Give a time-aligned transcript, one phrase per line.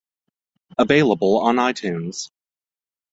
[0.79, 2.31] Available on iTunes.